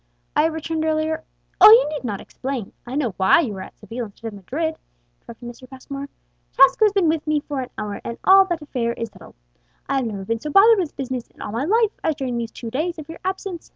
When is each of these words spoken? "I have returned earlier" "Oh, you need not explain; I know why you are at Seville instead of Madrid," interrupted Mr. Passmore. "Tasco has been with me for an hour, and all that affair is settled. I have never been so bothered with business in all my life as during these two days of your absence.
"I 0.35 0.41
have 0.45 0.53
returned 0.53 0.83
earlier" 0.83 1.23
"Oh, 1.61 1.69
you 1.71 1.87
need 1.89 2.03
not 2.03 2.19
explain; 2.19 2.73
I 2.87 2.95
know 2.95 3.13
why 3.17 3.41
you 3.41 3.55
are 3.57 3.61
at 3.61 3.77
Seville 3.77 4.05
instead 4.05 4.29
of 4.29 4.33
Madrid," 4.33 4.73
interrupted 5.21 5.47
Mr. 5.47 5.69
Passmore. 5.69 6.09
"Tasco 6.53 6.85
has 6.85 6.91
been 6.91 7.07
with 7.07 7.27
me 7.27 7.39
for 7.41 7.61
an 7.61 7.69
hour, 7.77 8.01
and 8.03 8.17
all 8.23 8.45
that 8.45 8.63
affair 8.63 8.93
is 8.93 9.09
settled. 9.11 9.35
I 9.87 9.97
have 9.97 10.07
never 10.07 10.25
been 10.25 10.39
so 10.39 10.49
bothered 10.49 10.79
with 10.79 10.95
business 10.97 11.27
in 11.27 11.39
all 11.39 11.51
my 11.51 11.65
life 11.65 11.91
as 12.03 12.15
during 12.15 12.35
these 12.39 12.49
two 12.49 12.71
days 12.71 12.97
of 12.97 13.09
your 13.09 13.19
absence. 13.23 13.69